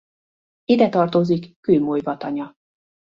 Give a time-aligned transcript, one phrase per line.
[0.65, 2.53] Ide tartozik Kőmolyva-tanya.